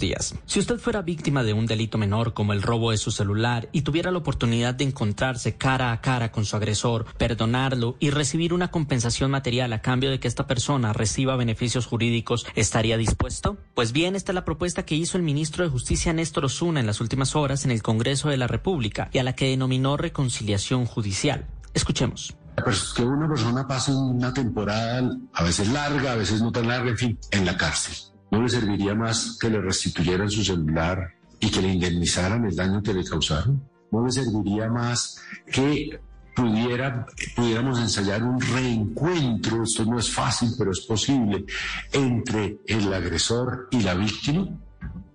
Días. 0.00 0.34
Si 0.46 0.58
usted 0.58 0.78
fuera 0.78 1.02
víctima 1.02 1.42
de 1.42 1.52
un 1.52 1.66
delito 1.66 1.98
menor 1.98 2.34
como 2.34 2.52
el 2.52 2.62
robo 2.62 2.90
de 2.90 2.98
su 2.98 3.10
celular 3.10 3.68
y 3.72 3.82
tuviera 3.82 4.10
la 4.10 4.18
oportunidad 4.18 4.74
de 4.74 4.84
encontrarse 4.84 5.56
cara 5.56 5.92
a 5.92 6.00
cara 6.00 6.32
con 6.32 6.44
su 6.44 6.56
agresor, 6.56 7.06
perdonarlo 7.18 7.96
y 7.98 8.10
recibir 8.10 8.52
una 8.52 8.70
compensación 8.70 9.30
material 9.30 9.72
a 9.72 9.82
cambio 9.82 10.10
de 10.10 10.20
que 10.20 10.28
esta 10.28 10.46
persona 10.46 10.92
reciba 10.92 11.36
beneficios 11.36 11.86
jurídicos, 11.86 12.46
¿estaría 12.54 12.96
dispuesto? 12.96 13.56
Pues 13.74 13.92
bien, 13.92 14.16
esta 14.16 14.32
es 14.32 14.34
la 14.34 14.44
propuesta 14.44 14.84
que 14.84 14.94
hizo 14.94 15.16
el 15.16 15.22
ministro 15.22 15.64
de 15.64 15.70
Justicia 15.70 16.12
Néstor 16.12 16.44
Osuna 16.44 16.80
en 16.80 16.86
las 16.86 17.00
últimas 17.00 17.36
horas 17.36 17.64
en 17.64 17.70
el 17.70 17.82
Congreso 17.82 18.28
de 18.28 18.36
la 18.36 18.46
República 18.46 19.10
y 19.12 19.18
a 19.18 19.22
la 19.22 19.34
que 19.34 19.48
denominó 19.48 19.96
reconciliación 19.96 20.86
judicial. 20.86 21.46
Escuchemos. 21.74 22.36
Pues 22.64 22.94
que 22.94 23.02
una 23.02 23.28
persona 23.28 23.66
pase 23.66 23.92
una 23.92 24.32
temporada 24.32 25.02
a 25.34 25.42
veces 25.42 25.68
larga, 25.68 26.12
a 26.12 26.16
veces 26.16 26.40
no 26.40 26.50
tan 26.50 26.68
larga, 26.68 26.90
en 26.90 26.96
fin, 26.96 27.18
en 27.30 27.44
la 27.44 27.56
cárcel. 27.56 27.94
¿No 28.30 28.42
le 28.42 28.48
serviría 28.48 28.94
más 28.94 29.38
que 29.40 29.50
le 29.50 29.60
restituyeran 29.60 30.30
su 30.30 30.44
celular 30.44 31.14
y 31.40 31.50
que 31.50 31.62
le 31.62 31.68
indemnizaran 31.68 32.44
el 32.44 32.56
daño 32.56 32.82
que 32.82 32.94
le 32.94 33.04
causaron? 33.04 33.62
¿No 33.90 34.04
le 34.04 34.12
serviría 34.12 34.68
más 34.68 35.18
que 35.50 36.00
pudiéramos 36.34 37.80
ensayar 37.80 38.22
un 38.22 38.38
reencuentro, 38.40 39.62
esto 39.62 39.84
no 39.86 39.98
es 39.98 40.10
fácil, 40.10 40.50
pero 40.58 40.70
es 40.70 40.80
posible, 40.80 41.46
entre 41.92 42.58
el 42.66 42.92
agresor 42.92 43.68
y 43.70 43.80
la 43.80 43.94
víctima? 43.94 44.48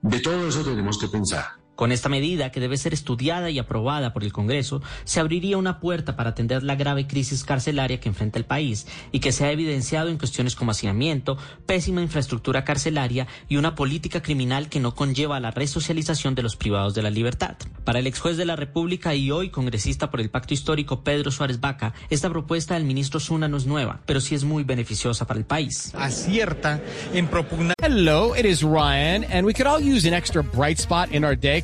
De 0.02 0.20
todo 0.20 0.48
eso 0.48 0.64
tenemos 0.64 0.98
que 0.98 1.08
pensar. 1.08 1.61
Con 1.82 1.92
esta 1.92 2.10
medida, 2.10 2.52
que 2.52 2.60
debe 2.60 2.78
ser 2.78 2.94
estudiada 2.94 3.50
y 3.50 3.58
aprobada 3.58 4.14
por 4.14 4.24
el 4.24 4.32
Congreso, 4.32 4.84
se 5.04 5.20
abriría 5.20 5.58
una 5.58 5.80
puerta 5.80 6.16
para 6.16 6.30
atender 6.30 6.62
la 6.62 6.76
grave 6.76 7.08
crisis 7.08 7.44
carcelaria 7.44 8.00
que 8.00 8.08
enfrenta 8.08 8.38
el 8.38 8.46
país 8.46 8.86
y 9.12 9.20
que 9.20 9.32
se 9.32 9.46
ha 9.46 9.52
evidenciado 9.52 10.10
en 10.10 10.20
cuestiones 10.20 10.56
como 10.56 10.70
hacinamiento, 10.70 11.40
pésima 11.66 12.04
infraestructura 12.04 12.64
carcelaria 12.66 13.26
y 13.50 13.58
una 13.58 13.74
política 13.74 14.22
criminal 14.22 14.70
que 14.70 14.80
no 14.80 14.94
conlleva 14.94 15.40
la 15.40 15.50
resocialización 15.50 16.36
de 16.36 16.44
los 16.44 16.56
privados 16.56 16.94
de 16.94 17.02
la 17.02 17.10
libertad. 17.10 17.56
Para 17.84 17.98
el 17.98 18.06
ex 18.06 18.20
juez 18.20 18.38
de 18.38 18.46
la 18.46 18.56
República 18.56 19.16
y 19.16 19.32
hoy 19.32 19.50
congresista 19.50 20.12
por 20.12 20.22
el 20.22 20.30
Pacto 20.30 20.54
Histórico 20.54 21.04
Pedro 21.04 21.32
Suárez 21.32 21.60
Vaca, 21.62 21.96
esta 22.12 22.30
propuesta 22.30 22.76
del 22.76 22.84
ministro 22.84 23.20
Zuna 23.20 23.48
no 23.48 23.58
es 23.58 23.66
nueva, 23.66 24.02
pero 24.06 24.22
sí 24.22 24.36
es 24.36 24.44
muy 24.44 24.64
beneficiosa 24.64 25.26
para 25.26 25.40
el 25.40 25.48
país. 25.48 25.92
Acierta 25.96 26.80
en 27.12 27.26
propugnar. 27.26 27.74
Hello, 27.82 28.36
it 28.36 28.46
is 28.46 28.62
Ryan, 28.62 29.24
and 29.24 29.48
we 29.48 29.54
could 29.56 29.66
all 29.66 29.82
use 29.82 30.08
an 30.08 30.14
extra 30.14 30.44
bright 30.44 30.78
spot 30.78 31.12
in 31.12 31.24
our 31.24 31.36
day, 31.36 31.64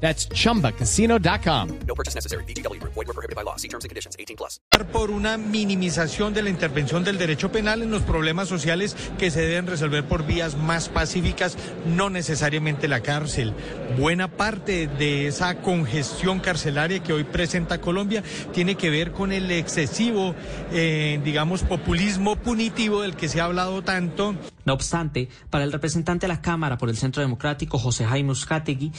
That's 0.00 0.28
chumbacasino.com. 0.28 1.68
No 1.86 1.94
purchase 1.94 2.14
necessary. 2.14 2.44
Group. 2.44 2.92
Void 2.94 3.06
were 3.06 3.14
prohibited 3.14 3.36
by 3.36 3.42
law. 3.42 3.56
See 3.56 3.68
terms 3.68 3.84
and 3.84 3.90
conditions. 3.90 4.16
18 4.18 4.36
plus. 4.36 4.60
por 4.92 5.10
una 5.10 5.36
minimización 5.36 6.34
de 6.34 6.42
la 6.42 6.50
intervención 6.50 7.04
del 7.04 7.18
derecho 7.18 7.50
penal 7.50 7.82
en 7.82 7.90
los 7.90 8.02
problemas 8.02 8.48
sociales 8.48 8.96
que 9.18 9.30
se 9.30 9.40
deben 9.40 9.66
resolver 9.66 10.04
por 10.04 10.24
vías 10.24 10.56
más 10.56 10.88
pacíficas, 10.88 11.56
no 11.86 12.10
necesariamente 12.10 12.88
la 12.88 13.00
cárcel. 13.00 13.54
Buena 13.98 14.28
parte 14.28 14.86
de 14.86 15.26
esa 15.26 15.56
congestión 15.56 16.40
carcelaria 16.40 17.02
que 17.02 17.12
hoy 17.12 17.24
presenta 17.24 17.80
Colombia 17.80 18.22
tiene 18.52 18.76
que 18.76 18.90
ver 18.90 19.12
con 19.12 19.32
el 19.32 19.50
excesivo, 19.50 20.34
eh, 20.72 21.20
digamos, 21.24 21.62
populismo 21.62 22.36
punitivo 22.36 23.02
del 23.02 23.16
que 23.16 23.28
se 23.28 23.40
ha 23.40 23.44
hablado 23.44 23.82
tanto. 23.82 24.34
No 24.64 24.72
obstante, 24.72 25.28
para 25.50 25.64
el 25.64 25.72
representante 25.72 26.26
de 26.26 26.32
la 26.32 26.40
Cámara 26.40 26.78
por 26.78 26.88
el 26.88 26.96
Centro 26.96 27.22
Democrático, 27.22 27.78
José 27.78 28.04
Jaime 28.06 28.30
Uzcategui, 28.30 28.92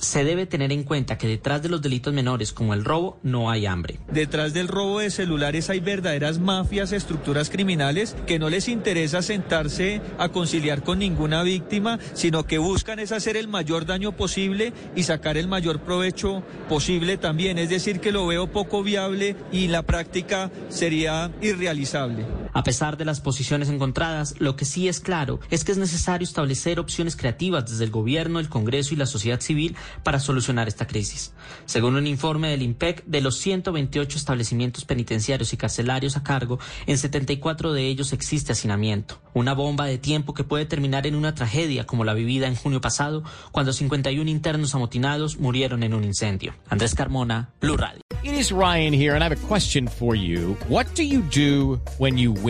se 0.00 0.24
debe 0.24 0.46
tener 0.46 0.72
en 0.72 0.82
cuenta 0.82 1.18
que 1.18 1.28
detrás 1.28 1.62
de 1.62 1.68
los 1.68 1.82
delitos 1.82 2.14
menores 2.14 2.52
como 2.52 2.72
el 2.72 2.84
robo 2.84 3.18
no 3.22 3.50
hay 3.50 3.66
hambre. 3.66 3.98
Detrás 4.10 4.54
del 4.54 4.68
robo 4.68 5.00
de 5.00 5.10
celulares 5.10 5.68
hay 5.68 5.80
verdaderas 5.80 6.38
mafias, 6.38 6.92
estructuras 6.92 7.50
criminales 7.50 8.16
que 8.26 8.38
no 8.38 8.48
les 8.48 8.68
interesa 8.68 9.20
sentarse 9.20 10.00
a 10.18 10.30
conciliar 10.30 10.82
con 10.82 11.00
ninguna 11.00 11.42
víctima, 11.42 11.98
sino 12.14 12.44
que 12.44 12.58
buscan 12.58 12.98
es 12.98 13.12
hacer 13.12 13.36
el 13.36 13.48
mayor 13.48 13.84
daño 13.84 14.12
posible 14.12 14.72
y 14.96 15.02
sacar 15.02 15.36
el 15.36 15.48
mayor 15.48 15.80
provecho 15.80 16.42
posible 16.68 17.18
también. 17.18 17.58
Es 17.58 17.68
decir, 17.68 18.00
que 18.00 18.12
lo 18.12 18.26
veo 18.26 18.46
poco 18.46 18.82
viable 18.82 19.36
y 19.52 19.68
la 19.68 19.82
práctica 19.82 20.50
sería 20.70 21.30
irrealizable. 21.42 22.24
A 22.52 22.62
pesar 22.64 22.96
de 22.96 23.04
las 23.04 23.20
posiciones 23.20 23.68
encontradas, 23.68 24.34
lo 24.38 24.56
que 24.56 24.64
sí 24.64 24.88
es 24.88 25.00
claro 25.00 25.40
es 25.50 25.64
que 25.64 25.72
es 25.72 25.78
necesario 25.78 26.24
establecer 26.24 26.80
opciones 26.80 27.16
creativas 27.16 27.70
desde 27.70 27.84
el 27.84 27.90
gobierno, 27.90 28.40
el 28.40 28.48
Congreso 28.48 28.94
y 28.94 28.96
la 28.96 29.06
sociedad 29.06 29.40
civil 29.40 29.76
para 30.02 30.20
solucionar 30.20 30.68
esta 30.68 30.86
crisis. 30.86 31.32
Según 31.66 31.96
un 31.96 32.06
informe 32.06 32.50
del 32.50 32.62
IMPEC, 32.62 33.04
de 33.06 33.20
los 33.20 33.38
128 33.38 34.18
establecimientos 34.18 34.84
penitenciarios 34.84 35.52
y 35.52 35.56
carcelarios 35.56 36.16
a 36.16 36.22
cargo, 36.22 36.58
en 36.86 36.98
74 36.98 37.72
de 37.72 37.86
ellos 37.86 38.12
existe 38.12 38.52
hacinamiento, 38.52 39.20
una 39.34 39.54
bomba 39.54 39.86
de 39.86 39.98
tiempo 39.98 40.34
que 40.34 40.44
puede 40.44 40.66
terminar 40.66 41.06
en 41.06 41.14
una 41.14 41.34
tragedia 41.34 41.86
como 41.86 42.04
la 42.04 42.14
vivida 42.14 42.46
en 42.46 42.56
junio 42.56 42.80
pasado, 42.80 43.22
cuando 43.52 43.72
51 43.72 44.28
internos 44.28 44.74
amotinados 44.74 45.38
murieron 45.38 45.82
en 45.82 45.94
un 45.94 46.04
incendio. 46.04 46.54
Andrés 46.68 46.94
Carmona, 46.94 47.50
Blue 47.60 47.76
Radio. 47.76 48.00
It 48.22 48.34
is 48.34 48.52
Ryan 48.52 48.92
here, 48.92 49.14
and 49.14 49.22
I 49.22 49.28
have 49.28 49.44
a 49.44 49.46
question 49.46 49.88
for 49.88 50.14
you. 50.14 50.54
What 50.68 50.94
do 50.94 51.02
you 51.02 51.22
do 51.22 51.80
when 51.96 52.18
you 52.18 52.32
win? 52.32 52.49